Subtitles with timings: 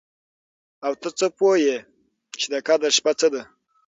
[0.85, 1.77] او ته څه پوه يې
[2.39, 3.43] چې د قدر شپه څه ده؟